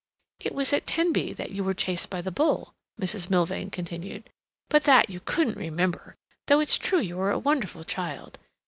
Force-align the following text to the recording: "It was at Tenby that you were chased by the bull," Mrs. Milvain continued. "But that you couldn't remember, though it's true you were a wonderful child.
"It 0.39 0.55
was 0.55 0.73
at 0.73 0.87
Tenby 0.87 1.31
that 1.33 1.51
you 1.51 1.63
were 1.63 1.75
chased 1.75 2.09
by 2.09 2.23
the 2.23 2.31
bull," 2.31 2.73
Mrs. 2.99 3.29
Milvain 3.29 3.69
continued. 3.69 4.31
"But 4.67 4.85
that 4.85 5.11
you 5.11 5.19
couldn't 5.19 5.57
remember, 5.59 6.15
though 6.47 6.59
it's 6.59 6.79
true 6.79 6.99
you 7.01 7.17
were 7.17 7.29
a 7.29 7.37
wonderful 7.37 7.83
child. 7.83 8.39